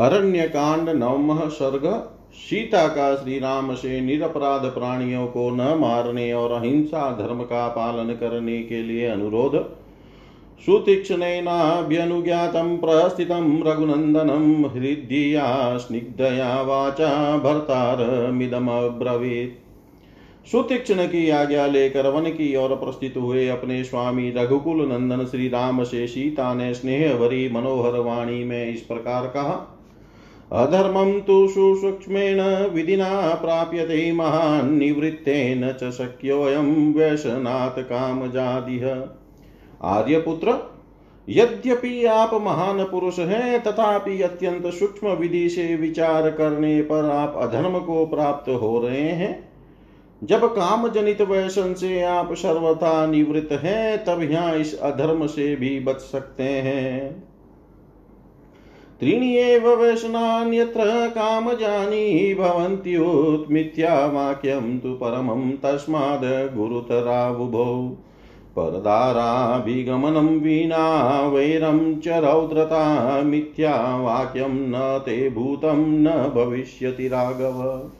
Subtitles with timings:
[0.00, 6.52] अरण्य कांड नवम सर्ग। सीता का श्री राम से निरपराध प्राणियों को न मारने और
[6.52, 9.76] अहिंसा धर्म का पालन करने के लिए अनुरोध।
[10.66, 19.50] सुतीक्ष्णेनाभ्यनुज्ञातं प्रस्थितं रघुनन्दनं हृद्या स्निग्धया वाचा भर्तारमिदमब्रवीत्।
[20.50, 25.84] सुतीक्ष्ण की आज्ञा लेकर वन की ओर प्रस्थित हुए अपने स्वामी रघुकुल नंदन श्री राम
[25.84, 29.72] से सीता ने स्नेह भरी मनोहर वाणी में इस प्रकार कहा
[30.52, 39.08] अधर्मं तु सुसूक्ष्मेण विधिना प्राप्यते महान् निवृत्तेन च शक्योऽयं व्यसनात् कामजादिह।
[39.82, 40.76] आर्यपुत्र,
[41.28, 47.78] यद्यपि आप महान पुरुष हैं, तथापि अत्यंत सूक्ष्म विधि से विचार करने पर आप अधर्म
[47.78, 49.48] को प्राप्त हो रहे हैं।
[50.24, 55.80] जब काम जनित वैसन से आप सर्वथा निवृत्त हैं, तब यहाँ इस अधर्म से भी
[55.80, 57.24] बच सकते हैं।
[59.00, 67.88] त्रीणि एव व्यसनान्यत्र कामजानी भवन्त्युत् मिथ्यावाक्यं तु परमं तस्माद् गुरुतराबुभौ
[68.56, 77.90] परदाराभिगमनं विना वैरं च रौद्रता मिथ्यावाक्यं न ते भूतं न भविष्यति राघव।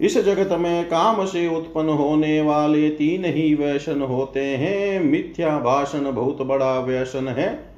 [0.00, 6.12] इस जगत में काम से उत्पन्न होने वाले तीन ही व्यसन होते हैं। मिथ्या भाषण
[6.12, 7.69] बहुत बड़ा व्यसन है।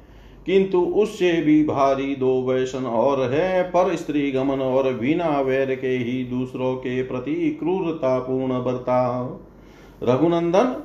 [0.45, 5.87] किंतु उससे भी भारी दो व्यसन और है, पर स्त्री गमन और बिना वैर के
[5.87, 9.39] ही दूसरों के प्रति क्रूरता पूर्ण बर्ताव।
[10.03, 10.83] रघुनंदन,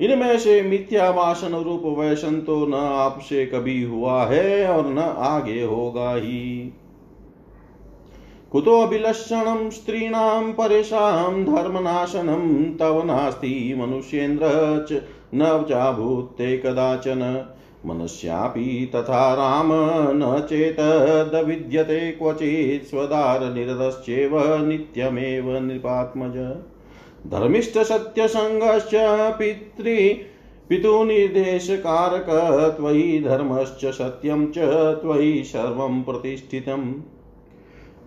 [0.00, 5.62] इनमें से मिथ्या वासन रूप वैसन तो न आपसे कभी हुआ है और न आगे
[5.62, 6.72] होगा ही।
[8.52, 14.46] कुतोऽभिलषणं स्त्रीणां परेषां धर्मनाशनं, तव नास्ति मनुष्येन्द्र
[14.90, 14.92] च
[15.34, 17.48] न चाभूत्ते कदाचन।
[17.86, 19.68] मनस्यापि तथा राम
[20.16, 26.36] न चेतदविद्यते क्वचित् स्वदारनिरतश्चेव नित्यमेव नृपात्मज।
[27.30, 28.90] धर्मिष्ठसत्यसङ्गश्च
[29.38, 30.14] पितृ
[30.68, 32.26] पितुनिर्देशकारक
[32.76, 34.58] त्वयि धर्मश्च सत्यं च
[35.02, 36.92] त्वयि सर्वं प्रतिष्ठितम्।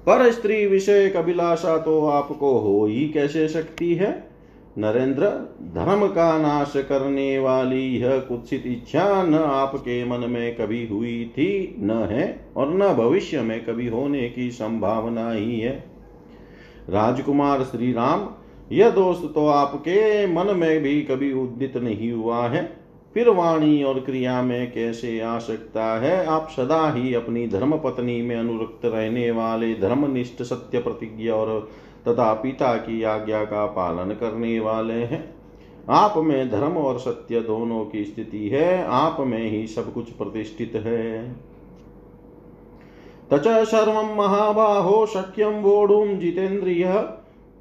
[0.05, 4.34] पर स्त्री विषय कबिलाशा तो आपको हो ही कैसे सकती है?
[4.77, 5.25] नरेंद्र,
[5.75, 11.75] धर्म का नाश करने वाली यह कुत्सित इच्छा न आपके मन में कभी हुई थी,
[11.79, 15.83] न है और न भविष्य में कभी होने की संभावना ही है।
[16.89, 18.29] राजकुमार श्री राम
[18.71, 22.77] यह दोष तो आपके मन में भी कभी उदित नहीं हुआ है।
[23.13, 26.25] फिर वाणी और क्रिया में कैसे आ सकता है?
[26.25, 31.69] आप सदा ही अपनी धर्म पत्नी में अनुरक्त रहने वाले धर्मनिष्ठ सत्य प्रतिज्ञा और
[32.07, 35.35] तथा पिता की आज्ञा का पालन करने वाले हैं।
[35.89, 40.71] आप में धर्म और सत्य दोनों की स्थिति है, आप में ही सब कुछ प्रतिष्ठित
[40.75, 41.33] है।
[43.31, 47.05] तच सर्व महाबाहो शक्यम वोढुं जितेन्द्रिय,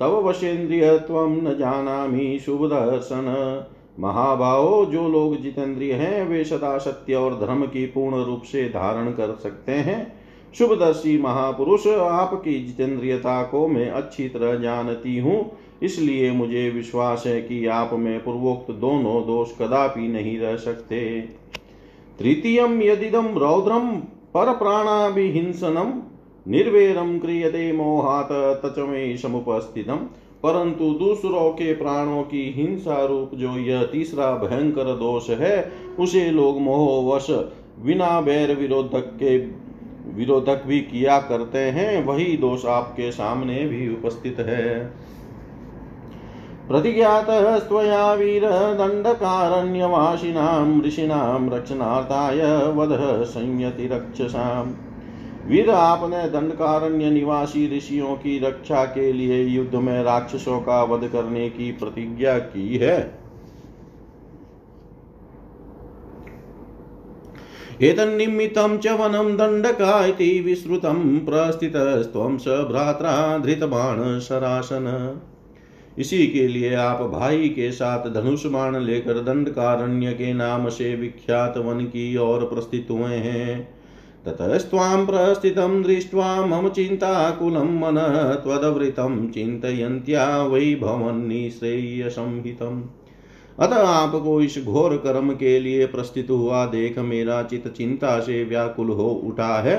[0.00, 3.64] तव वशेन्द्रिय त्वं न जानामि शुभदर्शन।
[4.00, 9.10] महाभाव जो लोग जितेंद्रिय हैं, वे सदा सत्य और धर्म की पूर्ण रूप से धारण
[9.10, 10.23] कर सकते हैं।
[10.54, 17.64] शुभदर्शी महापुरुष, आपकी जितेंद्रियता को मैं अच्छी तरह जानती हूँ। इसलिए मुझे विश्वास है कि
[17.66, 21.20] आप में पूर्वोक्त दोनों दोष कदापि नहीं रह सकते।
[22.18, 23.90] तृतीयम यदिदम रौद्रम
[24.34, 25.92] पर प्राणाभिहिंसनम
[26.46, 28.28] निर्वेरम क्रियते मोहात
[28.64, 30.06] तचमे समुपस्थितम
[30.42, 36.60] परंतु दूसरों के प्राणों की हिंसा रूप जो यह तीसरा भयंकर दोष है, उसे लोग
[36.60, 37.30] मोहवश
[37.78, 39.38] बिना बैर विरोधक के
[40.06, 44.92] विरोधक भी किया करते हैं, वही दोष आपके सामने भी उपस्थित है।
[46.68, 54.72] प्रतिज्ञात स्वया वीर दण्डकारण्यवासिनां ऋषिणां रक्षणार्थाय वध संयति रक्षसाम्।
[55.50, 61.50] वीर, आपने दंडकारण्य निवासी ऋषियों की रक्षा के लिए युद्ध में राक्षसों का वध करने
[61.50, 63.23] की प्रतिज्ञा की है।
[67.82, 75.16] एतन्निमित्तं च वनं दण्डका इति विश्रुतं प्रस्थितस्त्वं स भ्रात्रा धृतबाण शरासन।
[75.98, 81.58] इसी के लिए आप भाई के साथ धनुष बाण लेकर दंडकारण्य के नाम से विख्यात
[81.58, 83.74] वन की ओर प्रस्थित हुए हैं।
[84.26, 92.82] ततस्त्वां प्रस्थितं दृष्ट्वा मम चिन्ताकुलं मनः त्वदवृतं चिन्तयन्त्या वै भवन्निश्रेयसंहितम्।
[93.58, 98.88] अतः आपको इस घोर कर्म के लिए प्रस्तुत हुआ देख मेरा चित चिंता से व्याकुल
[98.88, 99.76] हो उठा है।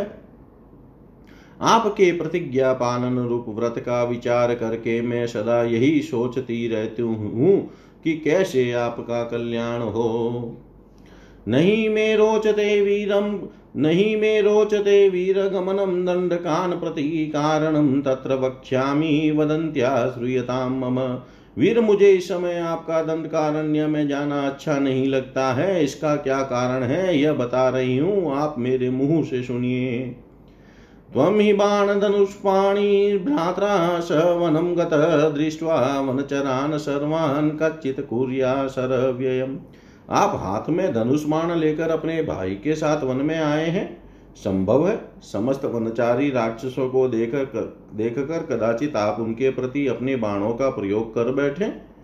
[1.62, 7.60] आपके प्रतिज्ञा पालन रूप व्रत का विचार करके मैं सदा यही सोचती रहती हूँ
[8.04, 10.58] कि कैसे आपका कल्याण हो।
[11.48, 13.40] नहीं मे रोचते वीरम,
[13.76, 17.04] नहीं मे रोचते वीरगमनं दण्डकान् प्रति
[17.36, 21.00] कारणं तत्र वक्ष्यामि वदन्त्या श्रूयतां मम।
[21.58, 26.42] वीर, मुझे इस समय आपका दंड कारण्य में जाना अच्छा नहीं लगता है। इसका क्या
[26.42, 30.16] कारण है, यह बता रही हूँ। आप मेरे मुँह से सुनिए।
[31.14, 39.58] त्वं हि बाणधनुष्पाणिर्भ्रात्रा स वनं गतः दृष्ट्वा सर्वान् कच्चित् कुर्या सरव्ययम्
[40.10, 44.05] आप हाथ में धनुष बाण लेकर अपने भाई के साथ वन में आए हैं।
[44.36, 50.16] संभव है। समस्त वनचारी राक्षसों को देख कर देख कर कदाचित आप उनके प्रति अपने
[50.18, 51.96] बाणों का प्रयोग कर बैठे।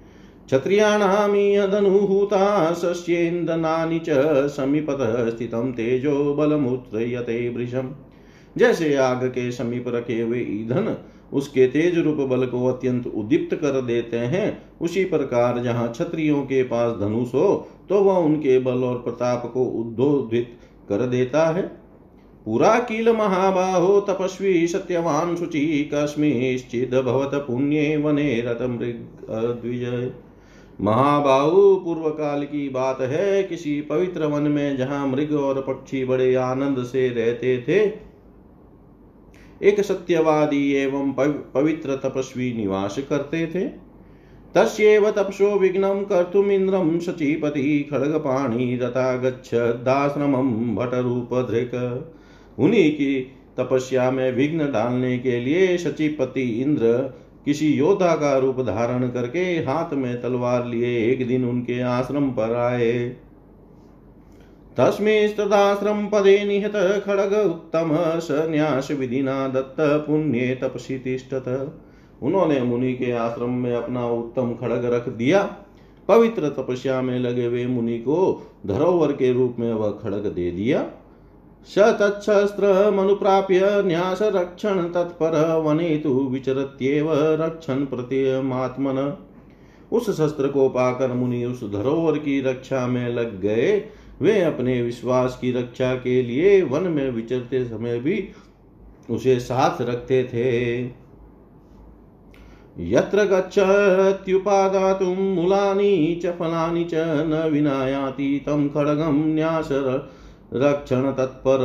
[0.47, 7.49] क्षत्रियाणामीयदनुहूता च समीपतः स्थितं तेजो बलमुत्रयते
[8.55, 10.97] जैसे आग के समीप रखे हुए ईंधन
[11.33, 16.63] उसके तेज रूप बल को अत्यंत उदीप्त कर देते हैं, उसी प्रकार जहाँ क्षत्रियों के
[16.63, 20.57] पास धनुष हो तो वह उनके बल और प्रताप को उद्धोधित
[20.89, 21.81] कर देता है।
[22.45, 30.11] पुरा किल महाबाहो तपस्वी सत्यवान शुचि कस्मिश्चिद भवत पुण्ये वने रत मृग
[30.79, 36.33] महाबाहु पूर्व काल की बात है, किसी पवित्र वन में जहाँ मृग और पक्षी बड़े
[36.35, 37.79] आनंद से रहते थे,
[39.61, 41.11] एक सत्यवादी एवं
[41.53, 43.63] पवित्र तपस्वी निवास करते थे।
[44.55, 51.75] तस्यैव तपसो विघ्न विघ्नं कर्तुमिन्द्रं शचीपति खड्गपाणि रता गच्छदाश्रमं भटरूपधृक्।
[52.59, 53.21] उन्हीं की
[53.57, 57.13] तपस्या में विघ्न डालने के लिए सचिपति इंद्र
[57.45, 62.55] किसी योद्धा का रूप धारण करके हाथ में तलवार लिए एक दिन उनके आश्रम पर
[62.55, 63.09] आए।
[64.77, 67.89] तस्मेस्तदाश्रम पदे निहत खड़ग उत्तम
[68.19, 71.77] सन्यास विधिना दत्त पुण्य तपसी तिष्ठत।
[72.23, 75.43] उन्होंने मुनि के आश्रम में अपना उत्तम खड़ग रख दिया।
[76.07, 80.91] पवित्र तपस्या में लगे हुए मुनि को धरोवर के रूप में वह खड़ग दे दिया।
[81.69, 88.97] स तच्छस्त्रमनुप्राप्य न्यासरक्षण तत्पर वने तु विचरत्येव रक्षण प्रत्ययमात्मन।
[89.91, 93.83] उस शस्त्र को पाकर मुनि उस धरोहर की रक्षा में लग गए।
[94.21, 98.27] वे अपने विश्वास की रक्षा के लिए वन में विचरते समय भी
[99.09, 100.49] उसे साथ रखते थे।
[102.89, 106.93] यत्र गच्छत्युपादातुं मूलानि च फलानि च
[107.27, 110.11] न विनायाति तं खड्गं न्यासर
[110.53, 111.61] रक्षण तत्पर।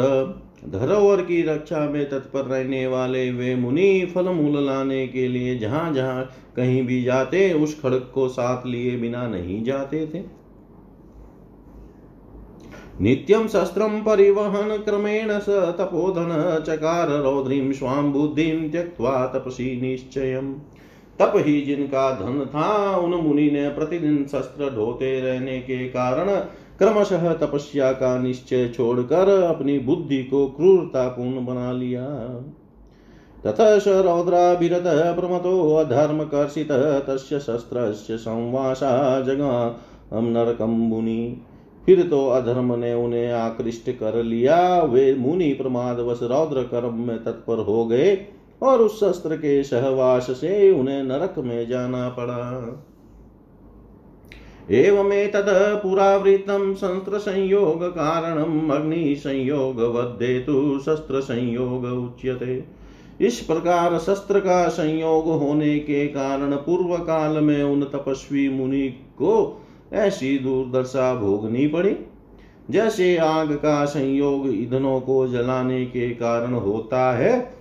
[0.69, 5.93] धरोवर की रक्षा में तत्पर रहने वाले वे मुनि फल मूल लाने के लिए जहाँ
[5.95, 10.23] जहाँ कहीं भी जाते, उस खड़ग को साथ लिए बिना नहीं जाते थे।
[13.01, 20.55] नित्यं शस्त्रं परिवहन क्रमेण स तपोधन चकार रौद्रीं स्वां बुद्धिं त्यक्त्वा तपसी निश्चयम्।
[21.19, 26.27] तप ही जिनका धन था, उन मुनि ने प्रतिदिन शस्त्र ढोते रहने के कारण
[26.79, 32.07] क्रमशः तपस्या का निश्चय छोड़कर अपनी बुद्धि को क्रूरतापूर्ण बना लिया।
[33.45, 36.73] ततः स रौद्राभिरत प्रमतो अधर्मकर्षित,
[37.07, 41.43] तस्य शस्त्रस्य संवासा जगाम नरकम मुनि।
[41.87, 47.25] फिर तो अधर्म ने उन्हें आकृष्ट कर लिया। वे मुनि प्रमाद प्रमादवश रौद्र कर्म में
[47.25, 48.27] तत्पर हो गए
[48.63, 52.63] और उस शस्त्र के सहवास से उन्हें नरक में जाना पड़ा।
[54.71, 62.65] एवमेतद् पुरावृतं शस्त्रसंयोगकारणम् अग्निसंयोगवद्धेतु शस्त्रसंयोग उच्यते।
[63.21, 69.63] इस प्रकार शस्त्र का संयोग होने के कारण पूर्व काल में उन तपस्वी मुनि को
[69.93, 71.97] ऐसी दुर्दशा भोगनी पड़ी।
[72.71, 77.56] जैसे आग का संयोग ईंधनों को जलाने के कारण होता है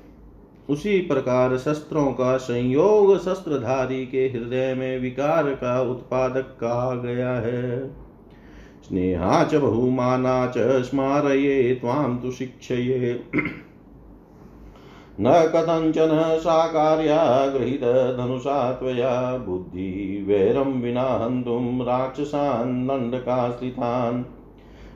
[0.69, 7.89] उसी प्रकार शस्त्रों का संयोग शस्त्रधारी के हृदय में विकार का उत्पादक कहा गया है।
[8.87, 13.23] स्नेहा च बहुमाना च स्मारये तु शिक्षये।
[15.21, 24.23] न कथञ्चन साकार्या गृहीतधनुषा त्वया बुद्धिवैरं विना हन्तुं राक्षसान् दण्डकाश्रितान्।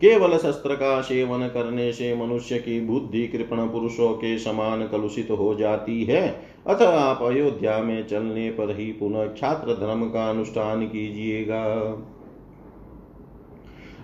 [0.00, 5.54] केवल शस्त्र का सेवन करने से मनुष्य की बुद्धि कृपण पुरुषों के समान कलुषित हो
[5.54, 11.64] जाती है। अतः आप अयोध्या में चलने पर ही पुनः छात्र धर्म का अनुष्ठान कीजिएगा।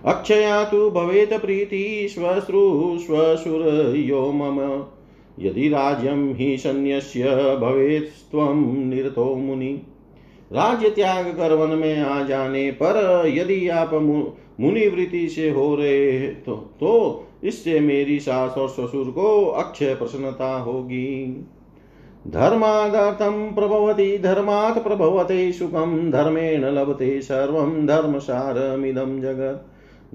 [0.05, 4.59] अक्षया तो भवेत प्रीति स्वश्रु स्वशुर यो मम।
[5.39, 7.23] यदि राज्यम ही सन्यस्य
[7.61, 9.73] भवेत्स्त्वं निरतो मुनि।
[10.51, 13.93] राज्य त्याग कर वन में आ जाने पर यदि आप
[14.59, 20.59] मुनि वृत्ति से हो रहे तो, तो इससे मेरी सास और ससुर को अक्षय प्रसन्नता
[20.59, 21.45] होगी।
[22.27, 29.65] धर्मादर्थम प्रभवती धर्मात् प्रभवते सुखम धर्मेण लभते सर्वम धर्म सारमिदम जगत।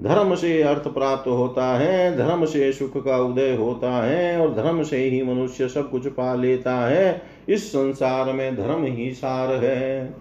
[0.01, 4.83] धर्म से अर्थ प्राप्त होता है धर्म से सुख का उदय होता है और धर्म
[4.83, 10.13] से ही मनुष्य सब कुछ पा लेता है। इस संसार में धर्म ही सार है।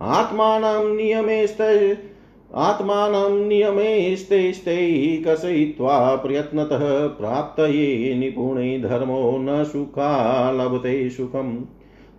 [0.00, 1.46] आत्मा नियमे
[2.54, 11.56] आत्मानं नियमे स्ते स्तैः कसयित्वा प्रयत्नतः प्राप्तये निपुणे धर्मो न सुखा लभते सुखम।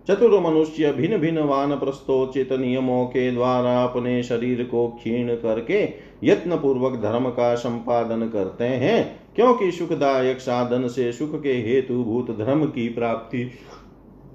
[0.08, 5.82] चतुर मनुष्य भिन्न भिन्न वान प्रस्तोचित नियमों के द्वारा अपने शरीर को क्षीण करके
[6.24, 12.30] यत्न पूर्वक धर्म का संपादन करते हैं, क्योंकि सुखदायक साधन से सुख के हेतु भूत
[12.38, 13.50] धर्म की प्राप्ति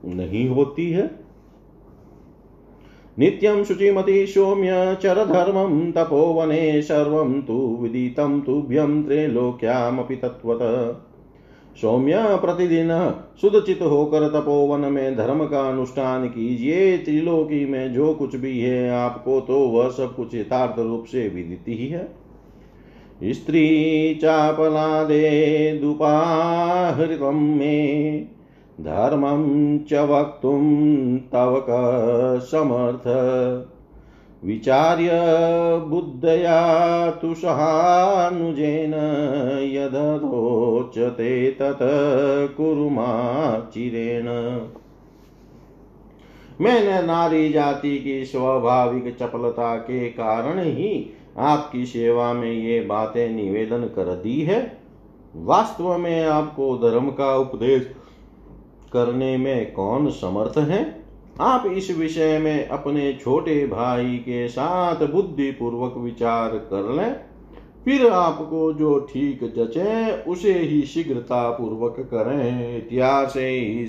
[0.05, 1.09] नहीं होती है।
[3.21, 10.75] नित्यं शुचिमति सौम्य चरधर्मं तपोवने सर्वं तु विदितं तुभ्यं त्रैलोक्यामपि तत्त्वतः।
[11.81, 12.89] सौम्य प्रतिदिन
[13.41, 19.39] सुदचित होकर तपोवन में धर्म का अनुष्ठान कीजिए, त्रिलोकी में जो कुछ भी है आपको
[19.41, 22.03] तो वह सब कुछ यथार्थ रूप से विदित ही है।
[23.23, 28.27] स्त्री चापलादे दुपाहृतम में
[28.81, 29.43] धर्मं
[29.79, 30.61] च वक्तुं
[31.33, 31.65] तव
[32.41, 33.07] समर्थ।
[34.45, 35.09] विचार्य
[35.87, 36.59] बुद्धया
[37.11, 38.93] तु सहानुजेन
[39.73, 41.83] यदरोचते तत्
[46.61, 50.89] मैंने नारी जाति की स्वाभाविक चपलता के कारण ही
[51.37, 54.59] आपकी सेवा में ये बातें निवेदन कर दी है।
[55.35, 57.89] वास्तव में आपको धर्म का उपदेश
[58.93, 61.03] करने में कौन समर्थ है?
[61.41, 67.15] आप इस विषय में अपने छोटे भाई के साथ बुद्धि पूर्वक विचार कर लें।
[67.85, 73.29] फिर आपको जो ठीक जचे, उसे ही शीघ्रता पूर्वक करें। इतिहास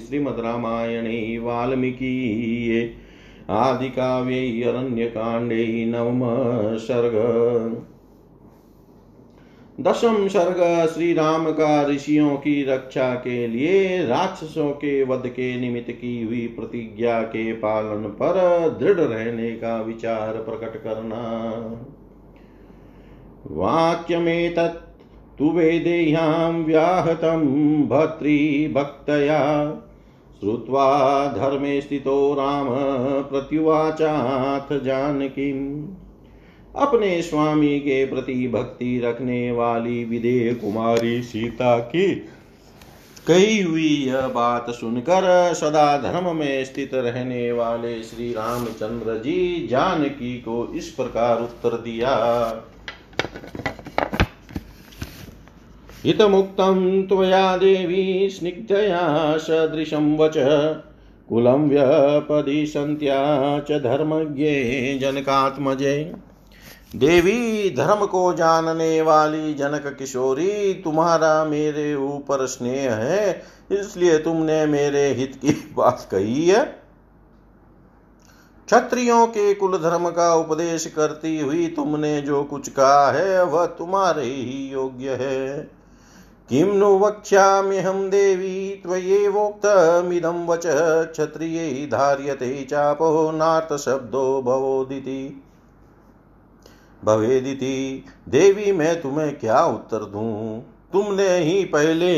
[0.08, 2.94] श्रीमद रामायण, वाल्मीकि,
[3.50, 6.20] आदि काव्य अरण्य कांडे नवम
[6.76, 7.12] सर्ग।
[9.80, 15.90] दशम सर्ग श्री राम का ऋषियों की रक्षा के लिए, राक्षसों के वध के निमित्त
[15.90, 18.34] की हुई प्रतिज्ञा के पालन पर
[18.80, 21.22] दृढ़ रहने का विचार प्रकट करना।
[23.46, 24.76] वाक्यमेतत्
[25.38, 27.46] तु वेदेह्यां व्याहतं
[27.88, 29.40] भर्तृभक्तया
[30.40, 32.68] श्रुत्वा धर्मे स्थितो राम
[33.22, 35.84] प्रत्युवाचाथ जानकीम्
[36.76, 42.14] अपने स्वामी के प्रति भक्ति रखने वाली विदेह कुमारी सीता की
[43.26, 50.34] कही हुई यह बात सुनकर सदा धर्म में स्थित रहने वाले श्री रामचंद्र जी जानकी
[50.34, 52.14] को इस प्रकार उत्तर दिया।
[56.04, 60.34] हितमुक्तं त्वया देवी स्निग्धया सदृशं वच,
[61.28, 63.20] कुलं व्यपदिशन्त्या
[63.60, 66.31] च धर्मज्ञे जनकात्मजे।
[66.96, 75.08] देवी धर्म को जानने वाली जनक किशोरी, तुम्हारा मेरे ऊपर स्नेह है, इसलिए तुमने मेरे
[75.08, 76.64] हित की बात कही है।
[78.66, 84.24] क्षत्रियों के कुल धर्म का उपदेश करती हुई तुमने जो कुछ कहा है, वह तुम्हारे
[84.24, 85.58] ही योग्य है।
[86.48, 90.62] किं नु वक्ष्याम्यहं देवी त्वयेवोक्तमिदं वच,
[91.12, 95.48] क्षत्रियै धार्यते चापो नार्थशब्दो भवोदिति।
[97.04, 100.60] भवेदिति, देवी, मैं तुम्हें क्या उत्तर दूँ?
[100.92, 102.12] तुमने ही पहले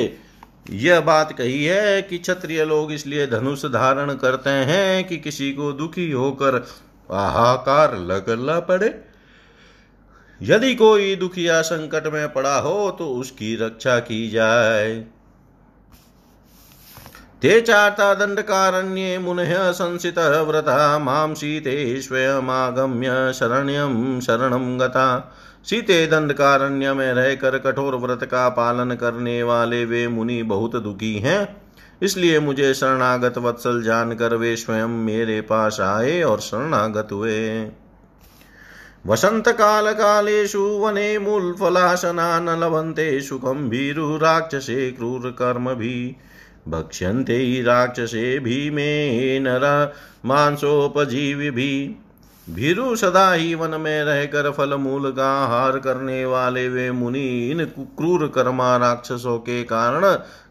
[0.70, 5.72] यह बात कही है कि क्षत्रिय लोग इसलिए धनुष धारण करते हैं कि किसी को
[5.72, 6.54] दुखी होकर
[7.10, 8.94] हाहाकार लगना पड़े।
[10.42, 15.04] यदि कोई दुखिया संकट में पड़ा हो तो उसकी रक्षा की जाए।
[17.44, 25.34] ते चार्ता दण्डकारण्ये मुनः संसितः व्रता माँ सीते स्वयमागम्य शरण्यं शरणं गता।
[25.64, 31.62] सीते दंडकारण्य में रहकर कठोर व्रत का पालन करने वाले वे मुनि बहुत दुखी हैं।
[32.02, 37.70] इसलिए मुझे शरणागत वत्सल जानकर वे स्वयं मेरे पास आए और शरणागत हुए।
[39.06, 46.16] वसंत काल कालेषु वने मूलफलाशना न लभन्ते सुखं भीरुराक्षसे क्रूर कर्म भी
[46.68, 49.94] भक्ष्यन्ते राक्षसे भीमे नर
[50.25, 51.97] मांसोपजीवि भी।
[52.50, 57.64] भीरु सदा ही वन में रहकर फल मूल का हार करने वाले वे मुनि इन
[57.64, 60.04] क्रूर कर्मा राक्षसों के कारण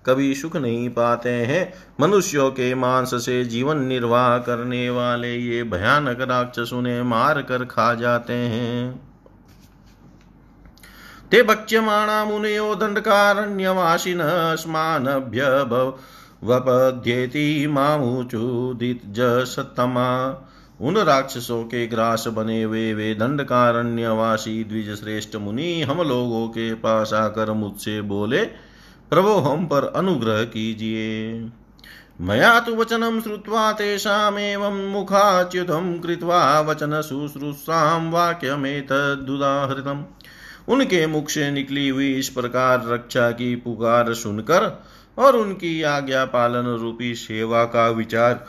[0.06, 6.22] कभी सुख नहीं पाते हैं। मनुष्यों के मांस से जीवन निर्वाह करने वाले ये भयानक
[6.22, 9.13] राक्षस उन्हें मार कर खा जाते हैं।
[11.34, 15.42] ते भक्ष्यमाणा मुनयो दण्डकारण्यवासिन अस्मानभ्य
[16.44, 20.10] वपद्येति मामुचुदित सत्तमा
[20.82, 27.14] उन राक्षसों के ग्रास बने हुए वे दंडकारण्यवासी द्विज श्रेष्ठ मुनि हम लोगों के पास
[27.14, 28.46] आकर मुझसे बोले,
[29.10, 31.34] प्रभो, हम पर अनुग्रह कीजिए।
[32.22, 40.04] मया तु वचनं श्रुत्वा तेषामेवं मुखाच्युतं कृत्वा वचन शुश्रूषां वाक्यमेतदुदाहृतम्
[40.68, 44.84] उनके मुख से निकली हुई इस प्रकार रक्षा की पुकार सुनकर
[45.18, 48.46] और उनकी आज्ञा पालन रूपी सेवा का विचार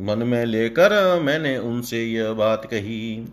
[0.00, 3.28] मन में लेकर मैंने उनसे यह बात कही।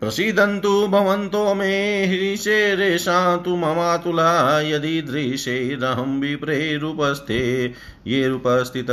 [0.00, 7.66] प्रसीदन्तु भवन्तो मे ह्रीशेरेषान्तु ममातुला, यदि दृशैरहं विप्रेरुपस्थे
[8.06, 8.86] ये रूपस्थित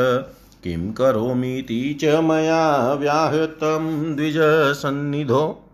[0.63, 5.69] किं करोमीति च मया व्याहृतं द्विजसन्निधो।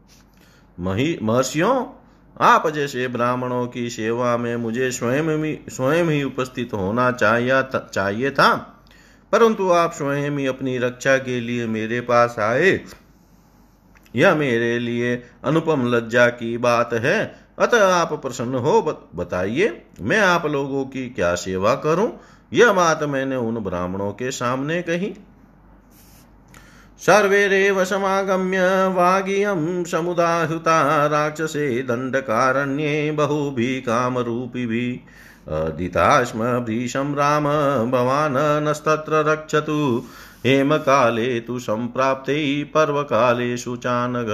[0.79, 1.85] मही महर्षियों
[2.41, 8.31] आप जैसे ब्राह्मणों की सेवा में मुझे स्वयं ही स्वयं ही उपस्थित होना चाहिए चाहिए
[8.31, 8.55] था।
[9.31, 12.81] परंतु आप स्वयं ही अपनी रक्षा के लिए मेरे पास आए।
[14.15, 20.45] यह मेरे लिए अनुपम लज्जा की बात है। अतः आप प्रसन्न हो बताइए, मैं आप
[20.45, 22.19] लोगों की क्या सेवा करूँ?
[22.53, 25.15] यह बात मैंने उन ब्राह्मणों के सामने कही।
[26.99, 28.61] सर्वेरेव समागम्य
[28.95, 37.43] वागियं समुदाहृता राक्षसे दण्डकारण्ये बहुभिः कामरूपिभिः अदिताश्म भीषं राम
[37.91, 39.77] भवान् नस्तत्र रक्षतु।
[40.45, 44.27] हेमकाले तु सम्प्राप्ते पर्वकालेषु चानघ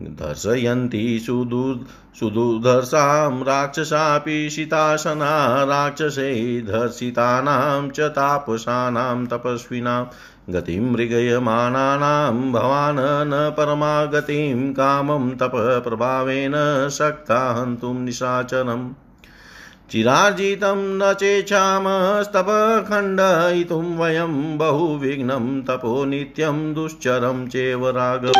[0.00, 1.78] दर्शयन्ति सुदुर्
[2.18, 5.30] सुदुर्धर्षां राक्षसापि शितासना
[5.64, 6.34] राक्षसै
[6.68, 10.04] धर्षितानां च तापसानां तपस्विनां।
[10.50, 16.52] गतिं मृगयमानानां भवान् न परमागतिं कामं तपप्रभावेन
[16.88, 18.92] शक्ता हन्तुं निशाचनम्
[19.90, 28.32] चिरार्जितं न चेच्छामस्तपखण्डयितुं वयं बहुविघ्नं तपो नित्यं दुश्चरं चेव राघव।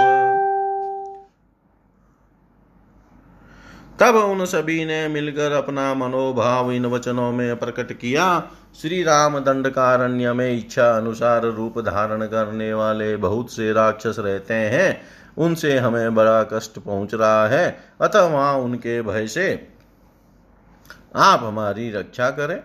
[4.01, 8.51] तब उन सभी ने मिलकर अपना मनोभाव इन वचनों में प्रकट किया।
[8.83, 15.01] श्री राम दंडकारण्य में इच्छा अनुसार रूप धारण करने वाले बहुत से राक्षस रहते हैं।
[15.39, 19.69] उनसे हमें बड़ा कष्ट पहुँच रहा है। अतः वहाँ उनके भय से
[21.17, 22.63] आप हमारी रक्षा करें।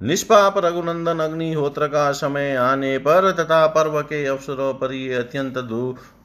[0.00, 5.58] निष्पाप रघुनंदन अग्निहोत्र का समय आने पर तथा पर्व के अवसरों पर ये अत्यंत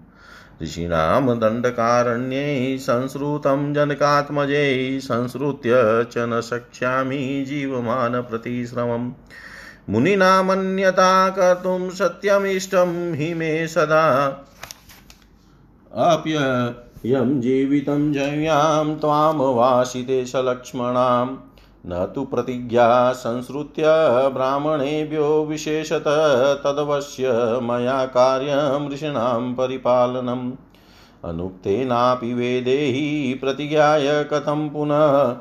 [0.63, 8.21] ऋषीणां दण्डकारण्ये संसृतं जनकात्मजे संसृत्य च न शक्ष्यामि जीवमान
[9.89, 14.29] प्रतिश्रमम् मुनिना मन्यता कर्तुं सत्यमिष्टं हि मे सदा।
[15.95, 21.37] अप्ययं जीवितं जयां त्वामवासिते सलक्ष्मणां।
[21.87, 23.83] न तु प्रतिज्ञा संसृत्य
[24.29, 26.05] ब्राह्मणेभ्यो विशेषत
[26.65, 27.29] तदवश्य
[27.63, 30.53] मया कार्यं ऋषीणां परिपालनम्।
[31.25, 35.37] अनुक्तेनापि वेदेहि प्रतिज्ञाय कथं पुनः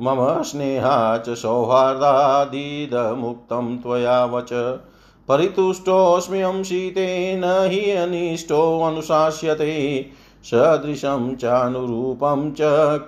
[0.00, 4.78] मम स्नेहा च सौहार्दादिदमुक्तं त्वया वच।
[5.28, 10.06] परितुष्टोऽस्म्यहं शीतेन हि अनिष्टोऽनुशास्यते
[10.44, 12.58] सदृशं चानुरूपं च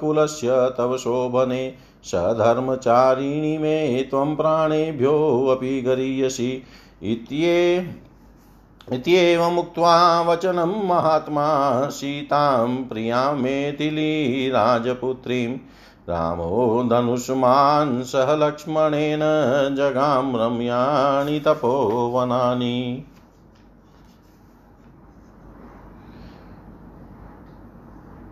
[0.01, 6.62] कुलस्य तव शोभने। सधर्मचारिणि मे त्वं प्राणेभ्योऽपि गरीयसि।
[7.03, 7.88] इत्ये
[8.92, 15.59] इत्येवमुक्त्वा वचनं महात्मा सीतां प्रियाँ मेथिलीराजपुत्रीं।
[16.08, 19.20] रामो धनुष्मान् सह लक्ष्मणेन
[19.76, 23.06] जगां रम्याणि तपोवनानि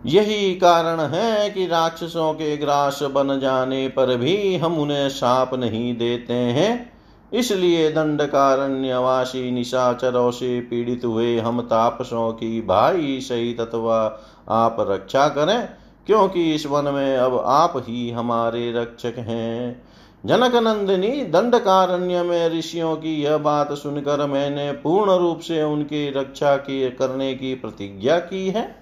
[0.05, 5.97] यही कारण है कि राक्षसों के ग्रास बन जाने पर भी हम उन्हें साप नहीं
[5.97, 6.93] देते हैं।
[7.33, 15.69] इसलिए दंडकारण्यवासी, निशाचरों से पीड़ित हुए हम तापसों की भाई सहित अथवा आप रक्षा करें।
[16.07, 19.81] क्योंकि इस वन में अब आप ही हमारे रक्षक हैं।
[20.25, 26.55] जनक नंदिनी दंडकारण्य में ऋषियों की यह बात सुनकर मैंने पूर्ण रूप से उनकी रक्षा
[26.57, 28.75] की, करने की प्रतिज्ञा की है।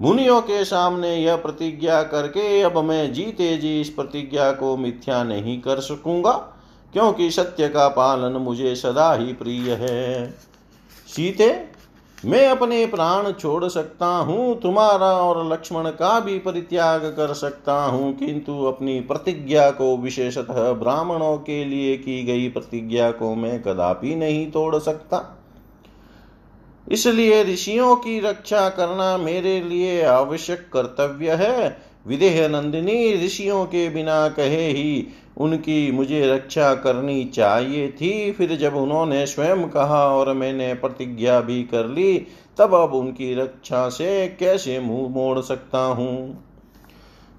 [0.00, 5.60] मुनियों के सामने यह प्रतिज्ञा करके अब मैं जीते जी इस प्रतिज्ञा को मिथ्या नहीं
[5.60, 6.32] कर सकूँगा,
[6.92, 10.30] क्योंकि सत्य का पालन मुझे सदा ही प्रिय है।
[11.08, 11.50] सीते
[12.24, 18.12] मैं अपने प्राण छोड़ सकता हूँ, तुम्हारा और लक्ष्मण का भी परित्याग कर सकता हूँ,
[18.16, 24.50] किंतु अपनी प्रतिज्ञा को विशेषतः ब्राह्मणों के लिए की गई प्रतिज्ञा को मैं कदापि नहीं
[24.50, 25.38] तोड़ सकता।
[26.88, 34.28] इसलिए ऋषियों की रक्षा करना मेरे लिए आवश्यक कर्तव्य है। विदेह नंदिनी ऋषियों के बिना
[34.28, 35.06] कहे ही
[35.36, 41.62] उनकी मुझे रक्षा करनी चाहिए थी। फिर जब उन्होंने स्वयं कहा और मैंने प्रतिज्ञा भी
[41.62, 42.26] कर ली,
[42.58, 46.44] तब अब उनकी रक्षा से कैसे मुँह मोड़ सकता हूँ?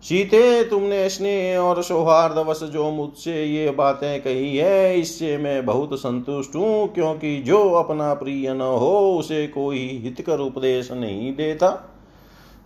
[0.03, 6.55] सीते, तुमने स्नेह और सौहार्दवश जो मुझसे ये बातें कही है, इससे मैं बहुत संतुष्ट
[6.55, 11.92] हूँ, क्योंकि जो अपना प्रिय न हो, उसे कोई हितकर उपदेश नहीं देता।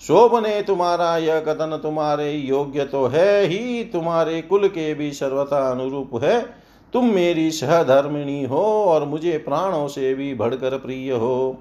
[0.02, 5.72] शोभ ने तुम्हारा, यह कथन तुम्हारे योग्य तो है ही। तुम्हारे कुल के भी सर्वथा
[5.72, 6.42] अनुरूप है।
[6.94, 11.58] तुम मेरी सहधर्मिणी हो और मुझे प्राणों से भी बढ़कर प्रिय हो।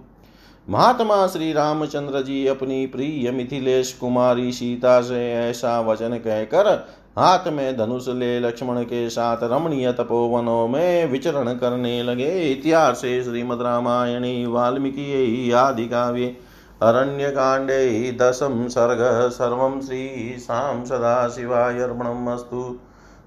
[0.70, 7.76] महात्मा श्री रामचंद्र जी अपनी प्रिय मिथिलेश कुमारी सीता से ऐसा वचन कहकर हाथ में
[7.76, 15.50] धनुष ले लक्ष्मण के साथ रमणीय तपोवनों में विचरण करने लगे। इतिहास श्रीमद रामायणी, वाल्मीकि,
[15.50, 16.36] आदि काव्य।
[16.82, 22.78] अरण्यकाण्डे दशम सर्गः सर्वं श्रीशां सदाशिवायर्पणमस्तु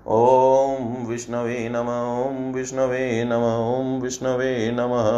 [0.08, 1.88] ॐ विष्णवे नम,
[2.28, 5.10] ॐ विष्णवे नम, ॐ विष्णवे नमः।